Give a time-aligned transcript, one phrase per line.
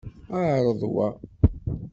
[0.35, 1.07] Ԑreḍ wa.